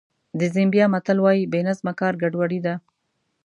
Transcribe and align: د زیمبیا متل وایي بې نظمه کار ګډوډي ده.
د 0.39 0.41
زیمبیا 0.53 0.85
متل 0.93 1.17
وایي 1.21 1.43
بې 1.51 1.61
نظمه 1.67 1.93
کار 1.99 2.13
ګډوډي 2.21 2.59
ده. 2.65 2.75